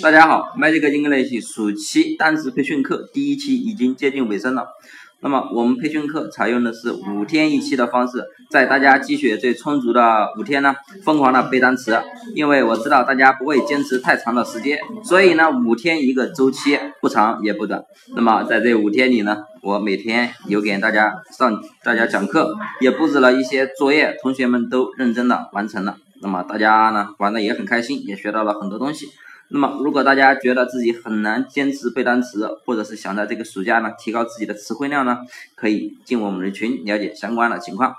[0.00, 4.68] 大家好，Magic English 暑期单词培训课第一期已经接近尾声了。
[5.20, 10.72] 那么我们培训课采用的是五天一期的方式，在大家积雪最充足的五天呢，
[11.04, 12.00] 疯狂的背单词。
[12.36, 17.82] 因为我知道大家不会坚持太长的时间，所以呢，五天一个周期，不长也不短。
[18.14, 25.96] 那么在这五天里呢，我每天有给大家上大家讲课，也布置了一些作业，同学们都认真的完成了。
[26.20, 29.06] 那么大家呢玩的也很开心，也学到了很多东西。
[29.50, 35.20] 那么，如果大家觉得自己很难坚持背单词，或者是想在这个暑假呢提高自己的词汇量呢，
[35.54, 37.94] 可以进我们的群了解相关的情况。